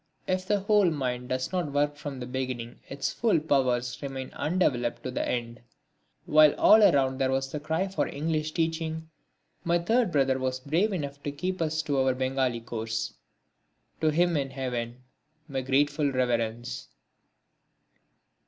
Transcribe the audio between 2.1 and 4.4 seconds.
the beginning its full powers remain